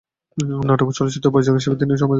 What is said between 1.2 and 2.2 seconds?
পরিচালক হিসাবেও তিনি সমাদৃত।